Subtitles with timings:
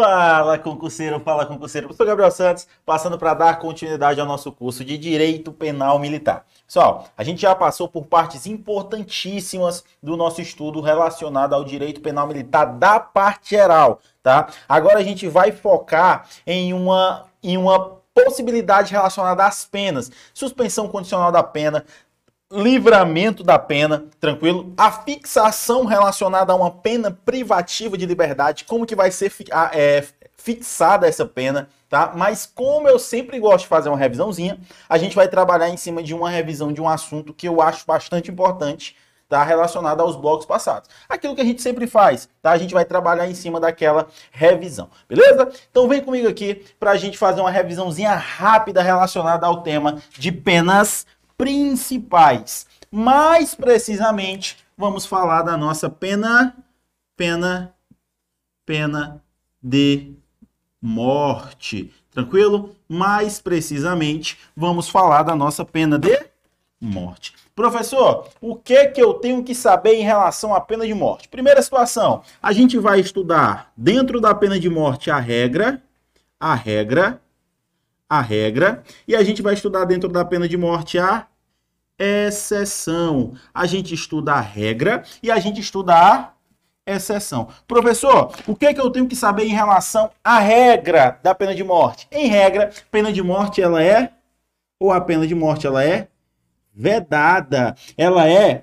[0.00, 1.88] Fala concurseiro, fala concurseiro.
[1.88, 6.46] Eu sou Gabriel Santos, passando para dar continuidade ao nosso curso de Direito Penal Militar.
[6.64, 12.28] Pessoal, a gente já passou por partes importantíssimas do nosso estudo relacionado ao direito penal
[12.28, 14.46] militar da parte geral, tá?
[14.68, 21.32] Agora a gente vai focar em uma, em uma possibilidade relacionada às penas, suspensão condicional
[21.32, 21.84] da pena,
[22.50, 24.72] livramento da pena, tranquilo?
[24.76, 29.32] A fixação relacionada a uma pena privativa de liberdade, como que vai ser
[29.72, 30.04] é,
[30.36, 32.12] fixada essa pena, tá?
[32.14, 34.58] Mas como eu sempre gosto de fazer uma revisãozinha,
[34.88, 37.84] a gente vai trabalhar em cima de uma revisão de um assunto que eu acho
[37.86, 38.96] bastante importante,
[39.28, 39.44] tá?
[39.44, 40.88] Relacionado aos blocos passados.
[41.06, 42.52] Aquilo que a gente sempre faz, tá?
[42.52, 45.50] A gente vai trabalhar em cima daquela revisão, beleza?
[45.70, 50.32] Então vem comigo aqui para a gente fazer uma revisãozinha rápida relacionada ao tema de
[50.32, 51.04] penas
[51.38, 52.66] principais.
[52.90, 56.54] Mais precisamente, vamos falar da nossa pena,
[57.16, 57.72] pena,
[58.66, 59.22] pena
[59.62, 60.12] de
[60.82, 61.94] morte.
[62.10, 62.74] Tranquilo?
[62.88, 66.26] Mais precisamente, vamos falar da nossa pena de
[66.80, 67.34] morte.
[67.54, 71.28] Professor, o que que eu tenho que saber em relação à pena de morte?
[71.28, 75.82] Primeira situação, a gente vai estudar dentro da pena de morte a regra,
[76.38, 77.20] a regra,
[78.08, 81.26] a regra, e a gente vai estudar dentro da pena de morte a
[81.98, 83.34] exceção.
[83.52, 86.32] A gente estuda a regra e a gente estuda a
[86.86, 87.48] exceção.
[87.66, 91.54] Professor, o que, é que eu tenho que saber em relação à regra da pena
[91.54, 92.06] de morte?
[92.10, 94.12] Em regra, pena de morte ela é
[94.80, 96.08] ou a pena de morte ela é
[96.72, 98.62] vedada, ela é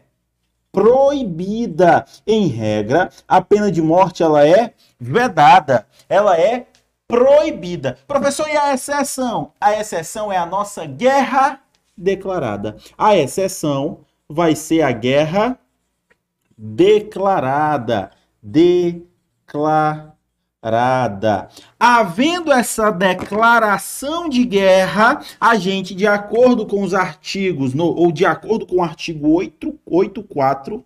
[0.72, 2.06] proibida.
[2.26, 6.68] Em regra, a pena de morte ela é vedada, ela é
[7.08, 7.98] proibida.
[8.08, 9.52] Professor, e a exceção?
[9.59, 11.62] A exceção é a nossa guerra
[11.97, 12.78] declarada.
[12.97, 15.59] A exceção vai ser a guerra
[16.58, 18.12] declarada.
[18.42, 19.94] Declarada.
[21.80, 28.25] Havendo essa declaração de guerra, a gente, de acordo com os artigos, no, ou de
[28.25, 30.84] acordo com o artigo 884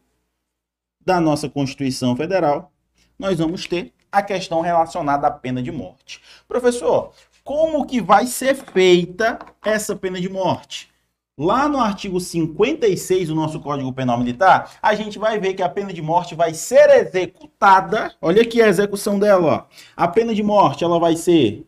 [1.05, 2.71] da nossa Constituição Federal,
[3.17, 6.21] nós vamos ter a questão relacionada à pena de morte.
[6.47, 7.11] Professor,
[7.43, 10.89] como que vai ser feita essa pena de morte?
[11.37, 15.69] Lá no artigo 56 do nosso Código Penal Militar, a gente vai ver que a
[15.69, 18.13] pena de morte vai ser executada.
[18.21, 19.63] Olha aqui a execução dela, ó.
[19.95, 21.65] A pena de morte, ela vai ser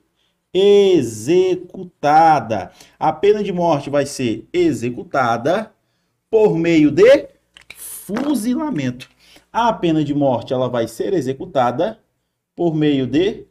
[0.54, 1.94] executada.
[3.00, 5.72] A pena de morte vai ser executada
[6.30, 7.30] por meio de
[7.76, 9.10] fuzilamento.
[9.54, 11.98] A pena de morte, ela vai ser executada
[12.56, 13.46] por meio de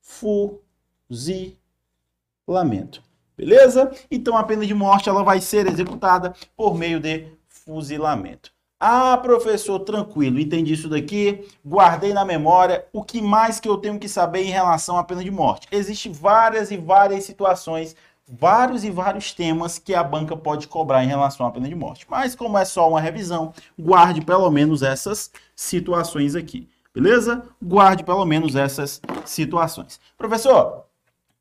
[0.00, 1.56] fuzilamento.
[3.36, 3.92] Beleza?
[4.10, 8.52] Então a pena de morte ela vai ser executada por meio de fuzilamento.
[8.80, 12.86] Ah, professor, tranquilo, entendi isso daqui, guardei na memória.
[12.92, 15.66] O que mais que eu tenho que saber em relação à pena de morte?
[15.72, 17.96] Existem várias e várias situações,
[18.28, 22.06] vários e vários temas que a banca pode cobrar em relação à pena de morte.
[22.08, 26.68] Mas como é só uma revisão, guarde pelo menos essas situações aqui.
[26.94, 27.42] Beleza?
[27.62, 30.00] Guarde pelo menos essas situações.
[30.16, 30.88] Professor,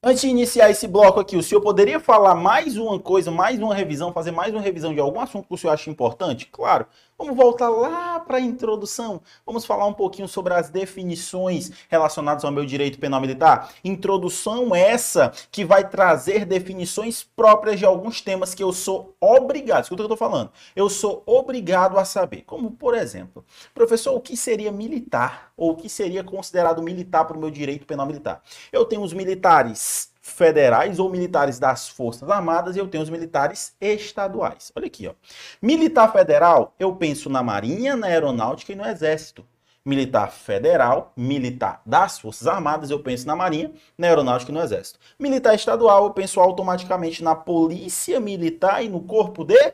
[0.03, 3.73] Antes de iniciar esse bloco aqui, o senhor poderia falar mais uma coisa, mais uma
[3.73, 6.45] revisão, fazer mais uma revisão de algum assunto que o senhor acha importante?
[6.45, 6.85] Claro.
[7.19, 9.23] Vamos voltar lá para a introdução.
[9.43, 13.73] Vamos falar um pouquinho sobre as definições relacionadas ao meu direito penal militar.
[13.83, 20.03] Introdução essa que vai trazer definições próprias de alguns temas que eu sou obrigado, escuta
[20.03, 22.43] o que eu estou falando, eu sou obrigado a saber.
[22.43, 25.51] Como, por exemplo, professor, o que seria militar?
[25.57, 28.43] Ou o que seria considerado militar para o meu direito penal militar?
[28.71, 33.75] Eu tenho os militares federais ou militares das Forças Armadas e eu tenho os militares
[33.79, 34.71] estaduais.
[34.75, 35.13] Olha aqui, ó.
[35.61, 39.45] Militar federal, eu penso na Marinha, na Aeronáutica e no Exército.
[39.85, 44.99] Militar federal, militar das Forças Armadas, eu penso na Marinha, na Aeronáutica e no Exército.
[45.17, 49.73] Militar estadual, eu penso automaticamente na Polícia Militar e no Corpo de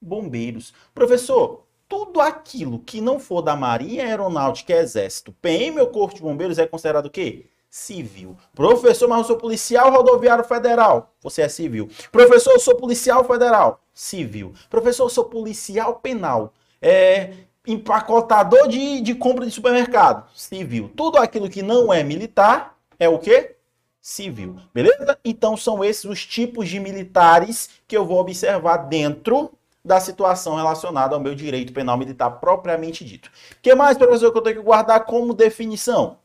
[0.00, 0.72] Bombeiros.
[0.94, 6.22] Professor, tudo aquilo que não for da Marinha, Aeronáutica e Exército, PM ou Corpo de
[6.22, 7.49] Bombeiros é considerado o quê?
[7.70, 8.36] Civil.
[8.52, 11.14] Professor, mas eu sou policial rodoviário federal.
[11.22, 11.88] Você é civil.
[12.10, 13.80] Professor, eu sou policial federal.
[13.94, 14.52] Civil.
[14.68, 16.52] Professor, eu sou policial penal.
[16.82, 17.32] É,
[17.66, 20.28] empacotador de, de compra de supermercado.
[20.34, 20.90] Civil.
[20.96, 23.56] Tudo aquilo que não é militar é o quê?
[24.00, 24.56] Civil.
[24.74, 25.18] Beleza?
[25.24, 29.52] Então são esses os tipos de militares que eu vou observar dentro
[29.84, 33.28] da situação relacionada ao meu direito penal militar propriamente dito.
[33.28, 36.18] O que mais, professor, que eu tenho que guardar como definição?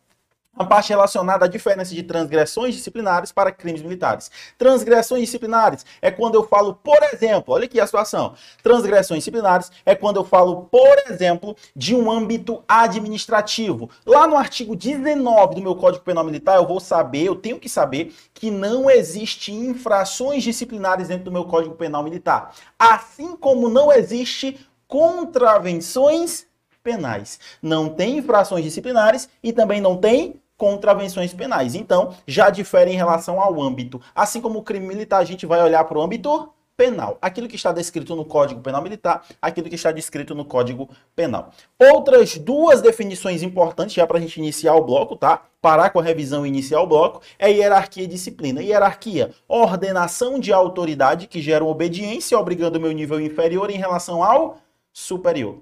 [0.56, 4.32] A parte relacionada à diferença de transgressões disciplinares para crimes militares.
[4.58, 8.34] Transgressões disciplinares é quando eu falo, por exemplo, olha aqui a situação.
[8.64, 13.90] Transgressões disciplinares é quando eu falo, por exemplo, de um âmbito administrativo.
[14.06, 17.70] Lá no artigo 19 do meu Código Penal Militar, eu vou saber, eu tenho que
[17.70, 22.54] saber que não existe infrações disciplinares dentro do meu Código Penal Militar.
[22.80, 26.48] Assim como não existe contravenções
[26.84, 27.40] penais.
[27.62, 31.76] Não tem infrações disciplinares e também não tem contravenções penais.
[31.76, 34.02] Então, já difere em relação ao âmbito.
[34.14, 37.18] Assim como o crime militar, a gente vai olhar para o âmbito penal.
[37.22, 41.52] Aquilo que está descrito no Código Penal Militar, aquilo que está descrito no Código Penal.
[41.80, 45.44] Outras duas definições importantes, já para a gente iniciar o bloco, tá?
[45.62, 48.62] Parar com a revisão e iniciar o bloco, é hierarquia e disciplina.
[48.62, 54.58] Hierarquia, ordenação de autoridade que gera obediência, obrigando o meu nível inferior em relação ao
[54.92, 55.62] superior.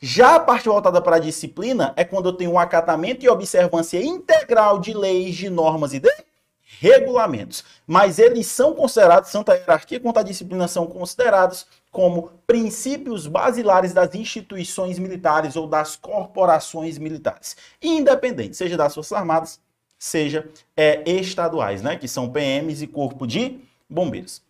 [0.00, 4.00] Já a parte voltada para a disciplina é quando eu tenho um acatamento e observância
[4.00, 6.10] integral de leis, de normas e de
[6.80, 7.64] regulamentos.
[7.84, 13.92] Mas eles são considerados, tanto a hierarquia quanto a disciplina são considerados como princípios basilares
[13.92, 19.60] das instituições militares ou das corporações militares, independente, seja das Forças Armadas,
[19.98, 23.58] seja é, estaduais, né, que são PMs e Corpo de
[23.90, 24.42] Bombeiros.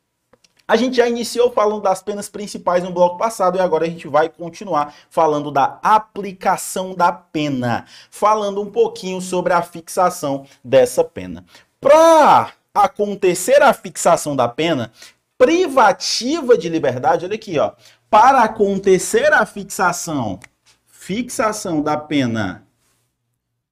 [0.69, 4.07] A gente já iniciou falando das penas principais no bloco passado e agora a gente
[4.07, 11.43] vai continuar falando da aplicação da pena, falando um pouquinho sobre a fixação dessa pena.
[11.81, 14.93] Para acontecer a fixação da pena
[15.39, 17.73] privativa de liberdade, olha aqui, ó.
[18.11, 20.39] Para acontecer a fixação,
[20.87, 22.67] fixação da pena,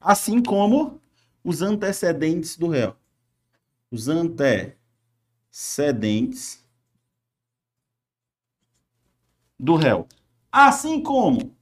[0.00, 0.98] Assim como
[1.44, 2.96] os antecedentes do réu.
[3.90, 6.64] Os antecedentes
[9.60, 10.08] do réu.
[10.50, 11.54] Assim como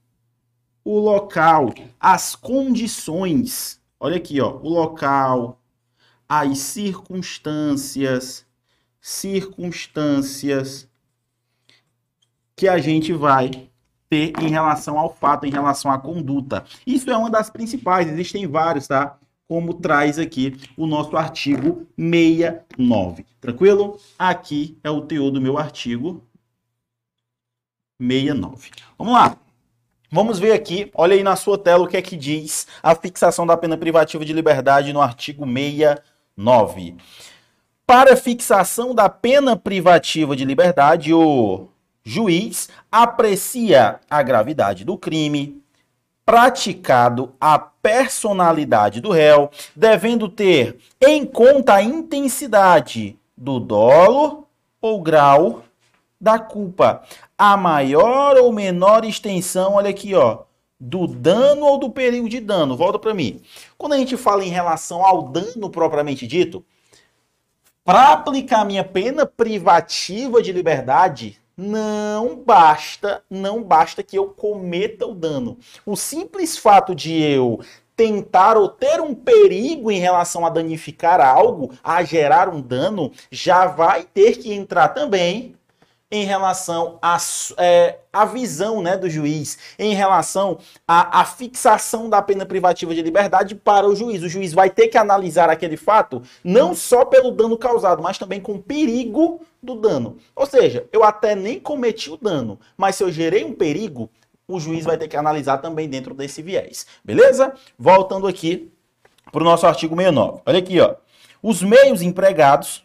[0.85, 5.61] o local, as condições, olha aqui, ó, o local,
[6.29, 8.47] as circunstâncias,
[9.02, 10.88] circunstâncias
[12.54, 13.50] que a gente vai
[14.09, 16.64] ter em relação ao fato, em relação à conduta.
[16.87, 19.18] Isso é uma das principais, existem vários, tá?
[19.49, 23.26] Como traz aqui o nosso artigo 69.
[23.40, 23.99] Tranquilo?
[24.16, 26.23] Aqui é o teor do meu artigo
[28.00, 28.71] 69.
[28.97, 29.37] Vamos lá.
[30.11, 33.47] Vamos ver aqui, olha aí na sua tela o que é que diz a fixação
[33.47, 36.97] da pena privativa de liberdade no artigo 69.
[37.87, 41.69] Para fixação da pena privativa de liberdade, o
[42.05, 45.61] juiz aprecia a gravidade do crime,
[46.25, 54.47] praticado a personalidade do réu, devendo ter em conta a intensidade do dolo
[54.81, 55.65] ou grau
[56.21, 57.03] da culpa,
[57.37, 60.45] a maior ou menor extensão, olha aqui, ó,
[60.79, 62.77] do dano ou do perigo de dano.
[62.77, 63.41] Volta para mim.
[63.77, 66.65] Quando a gente fala em relação ao dano propriamente dito,
[67.85, 75.15] para aplicar minha pena privativa de liberdade, não basta, não basta que eu cometa o
[75.15, 75.59] dano.
[75.85, 77.61] O simples fato de eu
[77.97, 83.67] tentar ou ter um perigo em relação a danificar algo, a gerar um dano, já
[83.67, 85.55] vai ter que entrar também
[86.12, 87.16] em relação à
[87.57, 93.00] é, a visão né, do juiz, em relação à, à fixação da pena privativa de
[93.00, 94.23] liberdade para o juiz.
[94.23, 98.42] O juiz vai ter que analisar aquele fato não só pelo dano causado, mas também
[98.42, 100.19] com o perigo do dano.
[100.37, 104.11] Ou seja, eu até nem cometi o dano, mas se eu gerei um perigo,
[104.47, 106.87] o juiz vai ter que analisar também dentro desse viés.
[107.02, 107.54] Beleza?
[107.78, 108.71] Voltando aqui
[109.33, 110.42] para o nosso artigo 69.
[110.45, 110.95] Olha aqui, ó.
[111.42, 112.85] Os meios empregados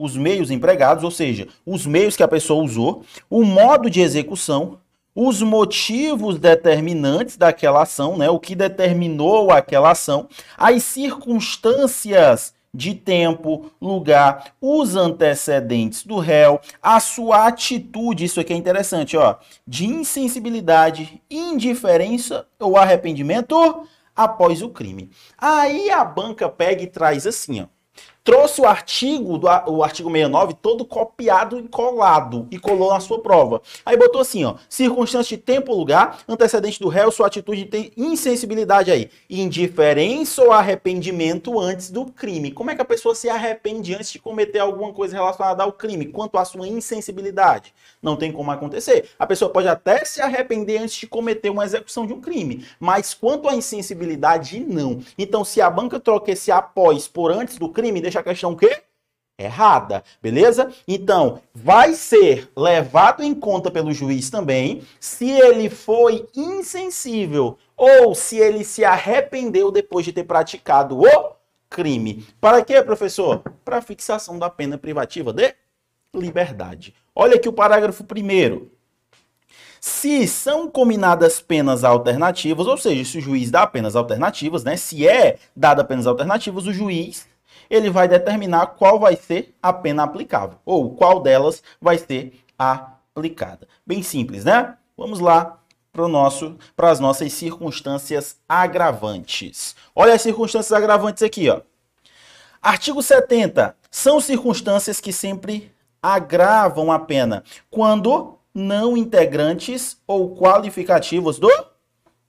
[0.00, 4.78] os meios empregados, ou seja, os meios que a pessoa usou, o modo de execução,
[5.14, 10.26] os motivos determinantes daquela ação, né, o que determinou aquela ação,
[10.56, 18.56] as circunstâncias de tempo, lugar, os antecedentes do réu, a sua atitude, isso aqui é
[18.56, 19.34] interessante, ó,
[19.66, 25.10] de insensibilidade, indiferença ou arrependimento após o crime.
[25.36, 27.66] Aí a banca pega e traz assim, ó,
[28.30, 33.18] trouxe o artigo, do, o artigo 69, todo copiado e colado, e colou na sua
[33.18, 33.60] prova.
[33.84, 38.92] Aí botou assim, ó, circunstância de tempo, lugar, antecedente do réu, sua atitude tem insensibilidade
[38.92, 42.52] aí, indiferença ou arrependimento antes do crime.
[42.52, 46.06] Como é que a pessoa se arrepende antes de cometer alguma coisa relacionada ao crime?
[46.06, 47.74] Quanto à sua insensibilidade?
[48.00, 49.08] Não tem como acontecer.
[49.18, 53.12] A pessoa pode até se arrepender antes de cometer uma execução de um crime, mas
[53.12, 55.00] quanto à insensibilidade, não.
[55.18, 58.56] Então, se a banca troca esse após por antes do crime, deixa a questão o
[58.56, 58.82] quê?
[59.38, 60.70] Errada, beleza?
[60.86, 68.36] Então, vai ser levado em conta pelo juiz também se ele foi insensível ou se
[68.36, 71.32] ele se arrependeu depois de ter praticado o
[71.70, 72.26] crime.
[72.38, 73.42] Para quê, professor?
[73.64, 75.54] Para fixação da pena privativa de
[76.14, 76.94] liberdade.
[77.14, 78.70] Olha aqui o parágrafo primeiro.
[79.80, 84.76] Se são combinadas penas alternativas, ou seja, se o juiz dá penas alternativas, né?
[84.76, 87.26] Se é dada penas alternativas, o juiz
[87.68, 93.66] ele vai determinar qual vai ser a pena aplicável, ou qual delas vai ser aplicada.
[93.86, 94.76] Bem simples, né?
[94.96, 95.60] Vamos lá
[95.92, 99.74] para nosso para as nossas circunstâncias agravantes.
[99.94, 101.60] Olha as circunstâncias agravantes aqui, ó.
[102.62, 103.74] Artigo 70.
[103.90, 111.50] São circunstâncias que sempre agravam a pena quando não integrantes ou qualificativos do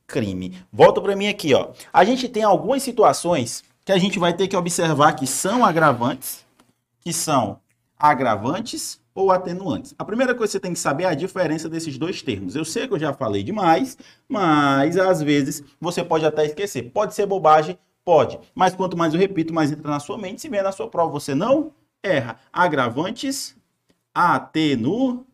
[0.07, 0.57] crime.
[0.71, 1.69] Volta para mim aqui, ó.
[1.91, 6.45] A gente tem algumas situações que a gente vai ter que observar que são agravantes,
[7.01, 7.59] que são
[7.99, 9.93] agravantes ou atenuantes.
[9.99, 12.55] A primeira coisa que você tem que saber é a diferença desses dois termos.
[12.55, 13.97] Eu sei que eu já falei demais,
[14.29, 16.83] mas às vezes você pode até esquecer.
[16.83, 18.39] Pode ser bobagem, pode.
[18.55, 20.39] Mas quanto mais eu repito, mais entra na sua mente.
[20.39, 22.37] Se vier na sua prova, você não erra.
[22.53, 23.57] Agravantes,
[24.15, 25.25] atenuantes.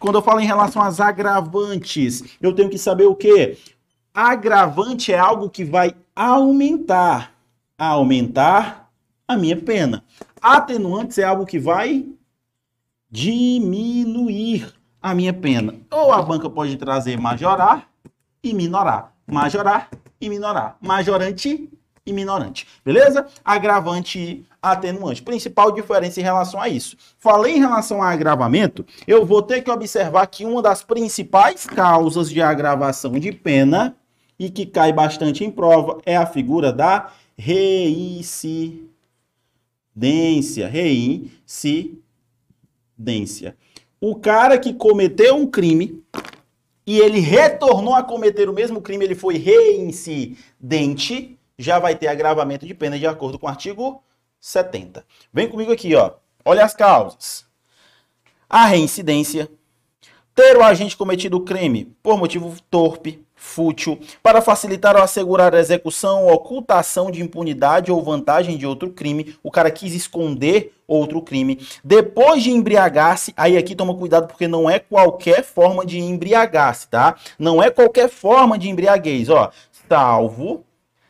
[0.00, 3.58] Quando eu falo em relação às agravantes, eu tenho que saber o quê?
[4.14, 7.34] Agravante é algo que vai aumentar,
[7.76, 8.90] aumentar
[9.28, 10.02] a minha pena.
[10.40, 12.06] Atenuantes é algo que vai
[13.10, 15.74] diminuir a minha pena.
[15.90, 17.86] Ou a banca pode trazer majorar
[18.42, 19.12] e minorar.
[19.26, 20.78] Majorar e minorar.
[20.80, 21.68] Majorante
[22.06, 22.66] e minorante.
[22.84, 23.26] Beleza?
[23.44, 25.22] Agravante e atenuante.
[25.22, 26.96] Principal diferença em relação a isso.
[27.18, 32.30] Falei em relação a agravamento, eu vou ter que observar que uma das principais causas
[32.30, 33.96] de agravação de pena
[34.38, 38.88] e que cai bastante em prova é a figura da reincidência.
[40.68, 41.96] Reincidência.
[44.00, 46.02] O cara que cometeu um crime
[46.86, 52.64] e ele retornou a cometer o mesmo crime, ele foi reincidente, já vai ter agravamento
[52.64, 54.02] de pena de acordo com o artigo
[54.40, 55.04] 70.
[55.32, 56.12] Vem comigo aqui, ó.
[56.44, 57.44] Olha as causas.
[58.48, 59.50] A reincidência,
[60.32, 65.60] ter o agente cometido o crime por motivo torpe, fútil, para facilitar ou assegurar a
[65.60, 69.36] execução ocultação de impunidade ou vantagem de outro crime.
[69.42, 71.60] O cara quis esconder outro crime.
[71.82, 77.14] Depois de embriagar-se, aí aqui toma cuidado porque não é qualquer forma de embriagar-se, tá?
[77.38, 79.50] Não é qualquer forma de embriaguez, ó.
[79.88, 80.64] Salvo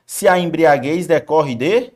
[0.05, 1.91] se a embriaguez decorre de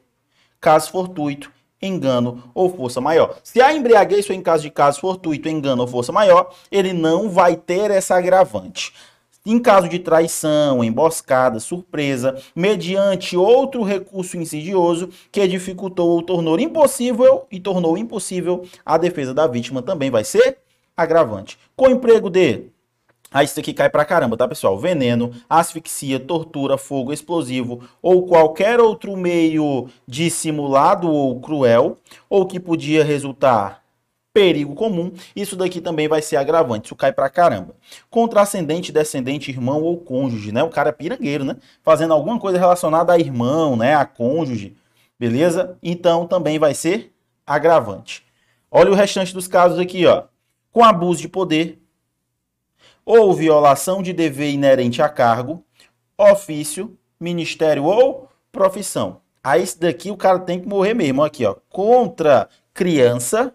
[0.61, 3.37] caso fortuito, engano ou força maior.
[3.45, 7.31] Se a embriaguez for em caso de caso fortuito, engano ou força maior, ele não
[7.31, 8.93] vai ter essa agravante.
[9.45, 17.47] Em caso de traição, emboscada, surpresa, mediante outro recurso insidioso que dificultou ou tornou impossível
[17.51, 20.59] e tornou impossível a defesa da vítima também vai ser
[20.95, 21.59] agravante.
[21.75, 22.71] Com emprego de
[23.33, 24.77] Aí isso aqui cai pra caramba, tá, pessoal?
[24.77, 33.05] Veneno, asfixia, tortura, fogo explosivo ou qualquer outro meio dissimulado ou cruel, ou que podia
[33.05, 33.81] resultar
[34.33, 37.75] perigo comum, isso daqui também vai ser agravante, isso cai pra caramba.
[38.09, 40.63] Contra ascendente, descendente, irmão ou cônjuge, né?
[40.63, 41.57] O cara é pirangueiro, né?
[41.83, 43.95] Fazendo alguma coisa relacionada a irmão, né?
[43.95, 44.77] A cônjuge,
[45.19, 45.77] beleza?
[45.83, 47.13] Então também vai ser
[47.47, 48.25] agravante.
[48.71, 50.25] Olha o restante dos casos aqui, ó.
[50.71, 51.83] Com abuso de poder
[53.05, 55.65] ou violação de dever inerente a cargo,
[56.17, 59.21] ofício, ministério ou profissão.
[59.43, 61.57] Aí esse daqui o cara tem que morrer mesmo, aqui, ó.
[61.69, 63.53] Contra criança,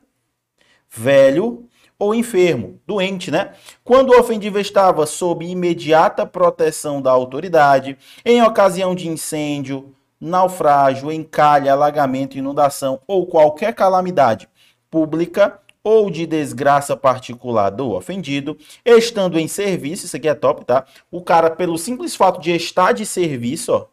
[0.89, 3.54] velho ou enfermo, doente, né?
[3.84, 11.70] Quando o ofendido estava sob imediata proteção da autoridade, em ocasião de incêndio, naufrágio, encalhe,
[11.70, 14.50] alagamento, inundação ou qualquer calamidade
[14.89, 20.84] pública ou de desgraça particular do ofendido, estando em serviço, isso aqui é top, tá?
[21.12, 23.86] O cara, pelo simples fato de estar de serviço, ó,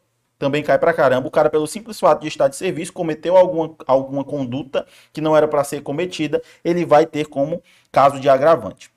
[0.43, 1.29] também cai pra caramba.
[1.29, 5.37] O cara, pelo simples fato de estar de serviço, cometeu alguma, alguma conduta que não
[5.37, 8.91] era para ser cometida, ele vai ter como caso de agravante.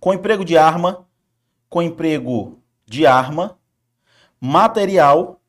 [0.00, 1.06] Com emprego de arma,
[1.70, 3.56] com emprego de arma,
[4.40, 5.40] material,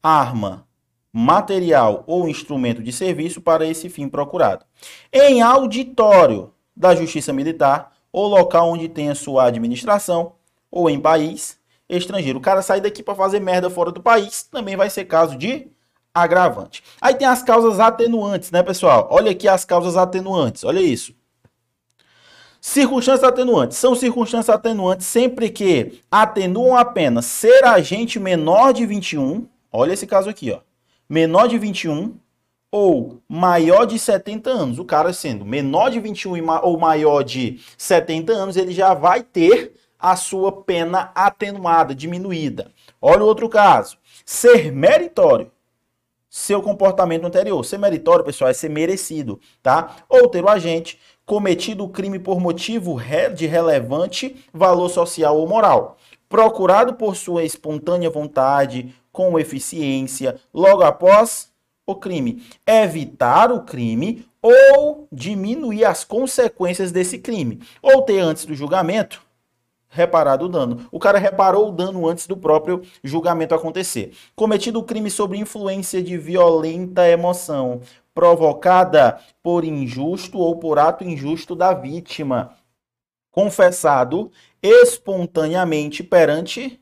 [0.00, 0.64] arma,
[1.12, 4.64] material ou instrumento de serviço para esse fim procurado.
[5.12, 10.34] Em auditório da Justiça Militar ou local onde tenha sua administração
[10.70, 11.60] ou em país
[11.96, 12.38] estrangeiro.
[12.38, 15.68] O cara sai daqui para fazer merda fora do país, também vai ser caso de
[16.14, 16.82] agravante.
[17.00, 19.08] Aí tem as causas atenuantes, né, pessoal?
[19.10, 21.14] Olha aqui as causas atenuantes, olha isso.
[22.60, 23.76] Circunstâncias atenuantes.
[23.76, 29.48] São circunstâncias atenuantes sempre que atenuam apenas ser agente menor de 21.
[29.72, 30.60] Olha esse caso aqui, ó.
[31.08, 32.14] Menor de 21
[32.70, 34.78] ou maior de 70 anos.
[34.78, 39.72] O cara sendo menor de 21 ou maior de 70 anos, ele já vai ter
[40.02, 42.72] a sua pena atenuada, diminuída.
[43.00, 43.96] Olha o outro caso.
[44.26, 45.52] Ser meritório.
[46.28, 47.64] Seu comportamento anterior.
[47.64, 49.98] Ser meritório, pessoal, é ser merecido, tá?
[50.08, 52.98] Ou ter o agente cometido o crime por motivo
[53.36, 55.96] de relevante valor social ou moral.
[56.28, 61.52] Procurado por sua espontânea vontade, com eficiência, logo após
[61.86, 62.42] o crime.
[62.66, 67.60] Evitar o crime ou diminuir as consequências desse crime.
[67.80, 69.22] Ou ter antes do julgamento
[69.92, 70.88] reparado o dano.
[70.90, 74.14] O cara reparou o dano antes do próprio julgamento acontecer.
[74.34, 77.82] Cometido o crime sob influência de violenta emoção,
[78.14, 82.56] provocada por injusto ou por ato injusto da vítima.
[83.30, 84.30] Confessado
[84.62, 86.80] espontaneamente perante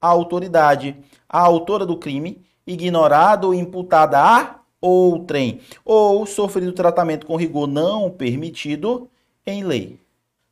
[0.00, 0.96] a autoridade,
[1.28, 8.10] a autora do crime, ignorado ou imputada a outrem, ou sofrido tratamento com rigor não
[8.10, 9.08] permitido
[9.46, 9.98] em lei.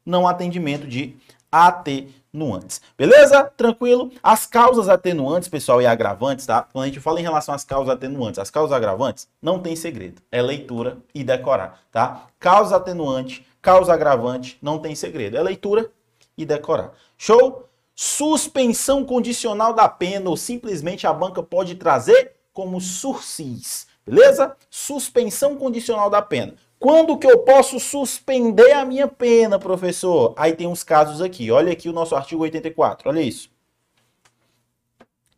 [0.05, 1.17] Não atendimento de
[1.51, 2.81] atenuantes.
[2.97, 3.45] Beleza?
[3.57, 4.11] Tranquilo?
[4.23, 6.63] As causas atenuantes, pessoal, e agravantes, tá?
[6.63, 10.21] Quando a gente fala em relação às causas atenuantes, as causas agravantes, não tem segredo.
[10.31, 12.27] É leitura e decorar, tá?
[12.39, 15.37] Causa atenuante, causa agravante, não tem segredo.
[15.37, 15.91] É leitura
[16.37, 16.93] e decorar.
[17.17, 17.69] Show?
[17.95, 23.87] Suspensão condicional da pena ou simplesmente a banca pode trazer como sursis.
[24.05, 24.55] Beleza?
[24.71, 26.55] Suspensão condicional da pena.
[26.79, 30.35] Quando que eu posso suspender a minha pena, professor?
[30.37, 31.51] Aí tem uns casos aqui.
[31.51, 33.09] Olha aqui o nosso artigo 84.
[33.09, 33.51] Olha isso.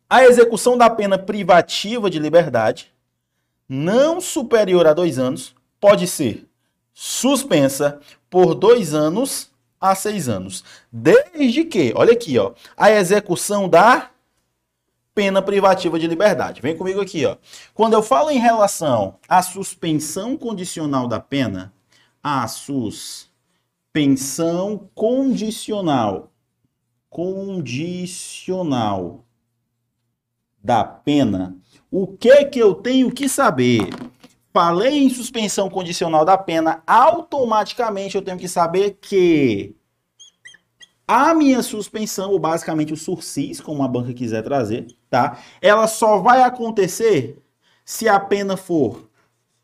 [0.09, 2.91] A execução da pena privativa de liberdade,
[3.67, 6.47] não superior a dois anos, pode ser
[6.93, 7.99] suspensa
[8.29, 9.49] por dois anos
[9.79, 10.63] a seis anos.
[10.91, 14.09] Desde que, olha aqui, ó, a execução da
[15.19, 16.61] pena privativa de liberdade.
[16.61, 17.35] Vem comigo aqui, ó.
[17.73, 21.73] Quando eu falo em relação à suspensão condicional da pena,
[22.23, 23.29] a suspensão
[24.95, 26.31] condicional,
[27.09, 28.45] condicional
[30.63, 31.57] da pena,
[31.91, 33.89] o que que eu tenho que saber?
[34.53, 39.75] Falei em suspensão condicional da pena, automaticamente eu tenho que saber que
[41.05, 45.39] a minha suspensão, ou basicamente o sursis, como a banca quiser trazer, tá?
[45.61, 47.37] Ela só vai acontecer
[47.83, 49.09] se a pena for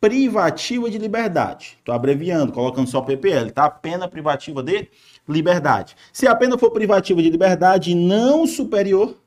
[0.01, 1.77] privativa de liberdade.
[1.79, 3.69] Estou abreviando, colocando só PPL, tá?
[3.69, 4.87] Pena privativa de
[5.27, 5.95] liberdade.
[6.13, 9.17] Se a pena for privativa de liberdade não superior,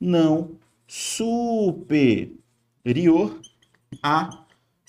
[0.00, 0.52] não
[0.86, 1.98] superior
[4.02, 4.30] a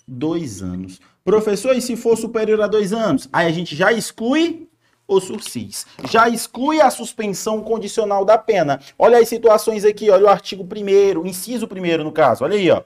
[0.07, 1.01] dois anos.
[1.23, 3.27] Professor, e se for superior a dois anos?
[3.33, 4.68] Aí a gente já exclui
[5.09, 5.85] o sursis.
[6.09, 8.79] Já exclui a suspensão condicional da pena.
[8.97, 12.83] Olha as situações aqui, olha o artigo 1 inciso 1 no caso, olha aí, ó.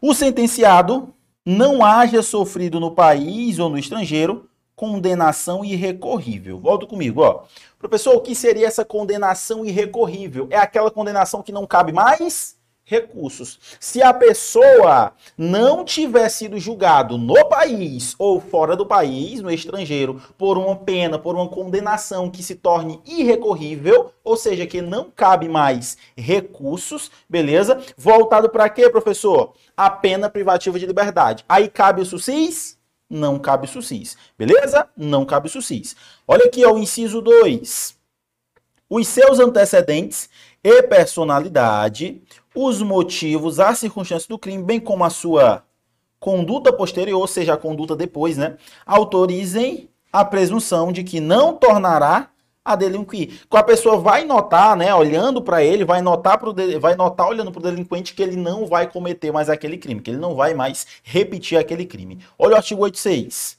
[0.00, 1.12] O sentenciado
[1.44, 6.58] não haja sofrido no país ou no estrangeiro condenação irrecorrível.
[6.58, 7.44] Volta comigo, ó.
[7.78, 10.46] Professor, o que seria essa condenação irrecorrível?
[10.50, 13.58] É aquela condenação que não cabe mais recursos.
[13.80, 20.20] Se a pessoa não tiver sido julgado no país ou fora do país, no estrangeiro,
[20.36, 25.48] por uma pena, por uma condenação que se torne irrecorrível, ou seja, que não cabe
[25.48, 27.80] mais recursos, beleza?
[27.96, 29.54] Voltado para quê, professor?
[29.76, 31.44] A pena privativa de liberdade.
[31.48, 32.78] Aí cabe o SUSIS?
[33.08, 34.16] Não cabe o SUSIS.
[34.38, 34.88] Beleza?
[34.96, 35.96] Não cabe o SUSIS.
[36.26, 37.96] Olha aqui, ó, o inciso 2.
[38.88, 40.28] Os seus antecedentes
[40.64, 42.22] e personalidade,
[42.54, 45.62] os motivos, as circunstâncias do crime, bem como a sua
[46.18, 52.30] conduta posterior, ou seja, a conduta depois, né, autorizem a presunção de que não tornará
[52.64, 53.42] a delinquir.
[53.50, 57.52] Que a pessoa vai notar, né, olhando para ele, vai notar pro vai notar olhando
[57.52, 60.54] para o delinquente que ele não vai cometer mais aquele crime, que ele não vai
[60.54, 62.20] mais repetir aquele crime.
[62.38, 63.58] Olha o artigo 86.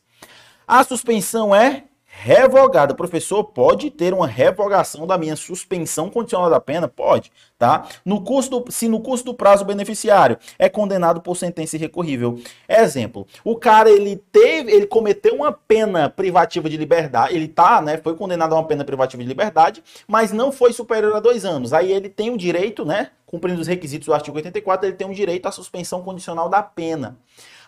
[0.68, 1.84] A suspensão é
[2.18, 2.96] revogada.
[2.96, 6.88] Professor, pode ter uma revogação da minha suspensão condicional da pena?
[6.88, 7.88] Pode, tá?
[8.06, 12.40] No curso do, se no curso do prazo o beneficiário é condenado por sentença irrecorrível.
[12.68, 17.98] Exemplo, o cara ele teve, ele cometeu uma pena privativa de liberdade, ele tá, né,
[17.98, 21.74] foi condenado a uma pena privativa de liberdade, mas não foi superior a dois anos.
[21.74, 25.14] Aí ele tem o direito, né, cumprindo os requisitos do artigo 84, ele tem o
[25.14, 27.18] direito à suspensão condicional da pena.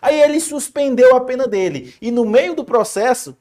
[0.00, 3.36] Aí ele suspendeu a pena dele e no meio do processo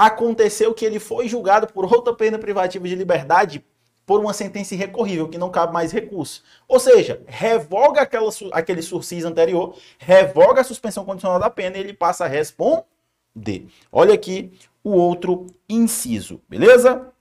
[0.00, 3.62] aconteceu que ele foi julgado por outra pena privativa de liberdade
[4.06, 6.42] por uma sentença irrecorrível, que não cabe mais recurso.
[6.66, 11.92] Ou seja, revoga aquela, aquele sursis anterior, revoga a suspensão condicional da pena e ele
[11.92, 13.66] passa a responder.
[13.92, 14.50] Olha aqui
[14.82, 17.12] o outro inciso, beleza?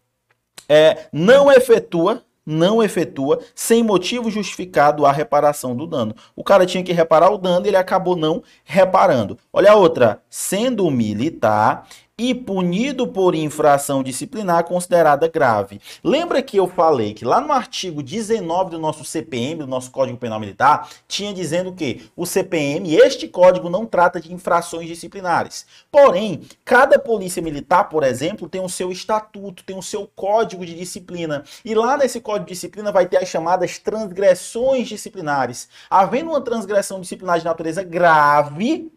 [0.70, 6.16] É, não efetua não efetua sem motivo justificado a reparação do dano.
[6.36, 9.38] O cara tinha que reparar o dano, ele acabou não reparando.
[9.54, 11.88] Olha a outra, sendo militar
[12.20, 15.80] e punido por infração disciplinar considerada grave.
[16.04, 20.18] Lembra que eu falei que lá no artigo 19 do nosso CPM, do nosso Código
[20.18, 25.66] Penal Militar, tinha dizendo que o CPM, este código não trata de infrações disciplinares.
[25.90, 30.76] Porém, cada polícia militar, por exemplo, tem o seu estatuto, tem o seu código de
[30.76, 31.46] disciplina.
[31.64, 35.70] E lá nesse código de disciplina vai ter as chamadas transgressões disciplinares.
[35.90, 38.92] Havendo uma transgressão disciplinar de natureza grave,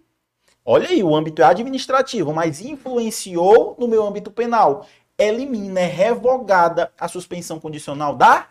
[0.64, 4.86] Olha aí, o âmbito é administrativo, mas influenciou no meu âmbito penal.
[5.18, 8.46] Elimina, é revogada a suspensão condicional da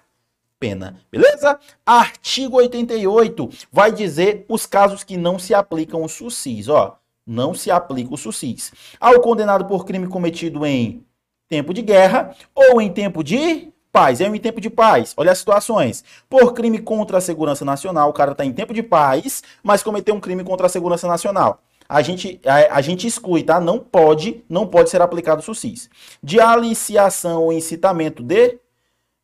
[0.59, 0.99] pena.
[1.09, 1.57] Beleza?
[1.85, 6.67] Artigo 88 vai dizer os casos que não se aplicam o SUSIS.
[6.67, 8.73] Ó, não se aplica o SUSIS.
[8.99, 11.05] Ao condenado por crime cometido em
[11.47, 14.19] tempo de guerra ou em tempo de paz.
[14.19, 15.13] É em tempo de paz.
[15.15, 16.03] Olha as situações.
[16.29, 20.13] Por crime contra a segurança nacional, o cara está em tempo de paz, mas cometeu
[20.13, 23.59] um crime contra a segurança nacional a gente, a, a, gente exclui, tá?
[23.59, 25.89] Não pode, não pode ser aplicado o SUSIS.
[26.23, 28.59] De aliciação ou incitamento de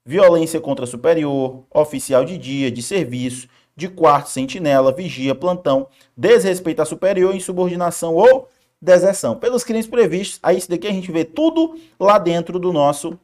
[0.06, 6.86] violência contra superior, oficial de dia, de serviço, de quarto, sentinela, vigia, plantão, desrespeito a
[6.86, 8.49] superior, insubordinação ou
[8.82, 9.38] deserção.
[9.38, 13.17] Pelos crimes previstos, aí isso daqui a gente vê tudo lá dentro do nosso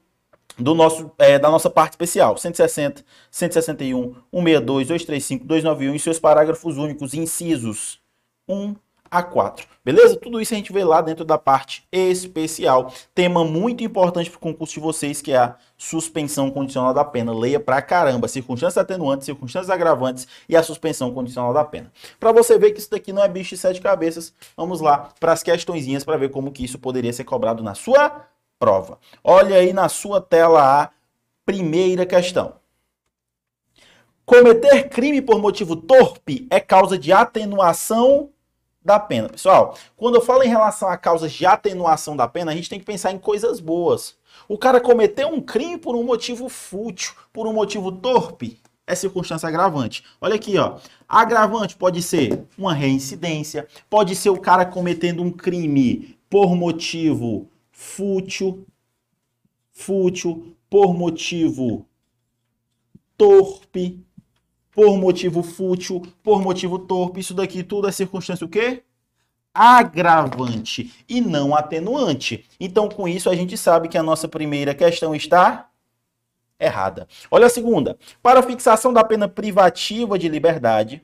[0.58, 6.77] do nosso, é, da nossa parte especial, 160, 161, 162, 235, 291, em seus parágrafos
[6.77, 7.99] únicos, incisos
[8.47, 8.75] 1,
[9.13, 9.65] a4.
[9.86, 10.15] Beleza?
[10.15, 12.91] Tudo isso a gente vê lá dentro da parte especial.
[13.13, 17.32] Tema muito importante para o concurso de vocês, que é a suspensão condicional da pena.
[17.34, 18.28] Leia pra caramba.
[18.28, 21.91] Circunstâncias atenuantes, circunstâncias agravantes e a suspensão condicional da pena.
[22.19, 25.34] Para você ver que isso daqui não é bicho de sete cabeças, vamos lá para
[25.34, 28.26] as questõezinhas para ver como que isso poderia ser cobrado na sua
[28.58, 28.97] prova.
[29.23, 30.89] Olha aí na sua tela a
[31.45, 32.56] primeira questão.
[34.26, 38.30] Cometer crime por motivo torpe é causa de atenuação
[38.84, 39.30] da pena.
[39.30, 42.80] Pessoal, quando eu falo em relação a causas de atenuação da pena, a gente tem
[42.80, 44.15] que pensar em coisas boas.
[44.48, 49.48] O cara cometeu um crime por um motivo fútil, por um motivo torpe, é circunstância
[49.48, 50.04] agravante.
[50.19, 50.80] Olha aqui, ó.
[51.08, 58.65] Agravante pode ser uma reincidência, pode ser o cara cometendo um crime por motivo fútil,
[59.72, 61.86] fútil, por motivo
[63.17, 64.04] torpe,
[64.74, 67.20] por motivo fútil, por motivo torpe.
[67.20, 68.84] Isso daqui tudo é circunstância o quê?
[69.54, 72.46] Agravante e não atenuante.
[72.60, 75.70] Então, com isso, a gente sabe que a nossa primeira questão está
[76.60, 77.08] errada.
[77.30, 77.98] Olha a segunda.
[78.22, 81.04] Para a fixação da pena privativa de liberdade,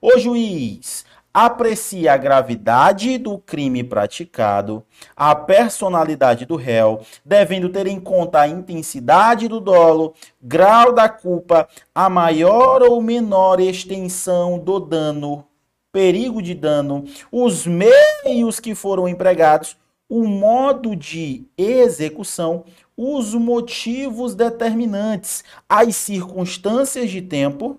[0.00, 4.84] o juiz aprecia a gravidade do crime praticado,
[5.16, 11.68] a personalidade do réu, devendo ter em conta a intensidade do dolo, grau da culpa,
[11.94, 15.44] a maior ou menor extensão do dano,
[15.92, 19.76] perigo de dano, os meios que foram empregados,
[20.08, 22.64] o modo de execução,
[22.96, 27.78] os motivos determinantes, as circunstâncias de tempo,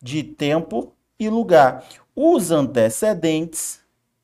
[0.00, 1.84] de tempo e lugar.
[2.14, 3.80] Os antecedentes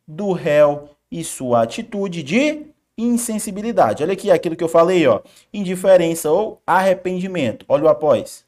[0.07, 2.67] do réu e sua atitude de
[2.99, 4.03] insensibilidade.
[4.03, 5.21] Olha aqui aquilo que eu falei, ó.
[5.53, 7.65] Indiferença ou arrependimento.
[7.69, 8.45] Olha o após.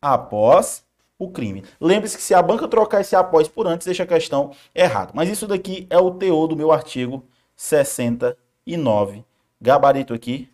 [0.00, 0.84] Após
[1.18, 1.62] o crime.
[1.80, 5.12] Lembre-se que se a banca trocar esse após por antes, deixa a questão errada.
[5.14, 7.22] Mas isso daqui é o teor do meu artigo
[7.54, 9.22] 69.
[9.60, 10.48] Gabarito aqui,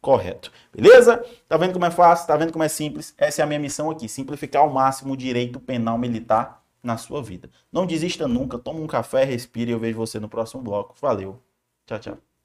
[0.00, 0.52] correto.
[0.72, 1.24] Beleza?
[1.48, 2.26] Tá vendo como é fácil?
[2.26, 3.14] Tá vendo como é simples?
[3.16, 7.22] Essa é a minha missão aqui, simplificar ao máximo o direito penal militar na sua
[7.22, 7.50] vida.
[7.72, 10.94] Não desista nunca, toma um café, respire e eu vejo você no próximo bloco.
[11.00, 11.42] Valeu.
[11.86, 12.35] Tchau, tchau.